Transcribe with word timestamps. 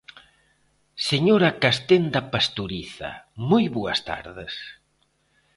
Señora 1.09 1.49
Castenda 1.63 2.21
Pastoriza, 2.33 3.11
moi 3.49 3.65
boas 3.77 3.99
tardes. 4.09 4.53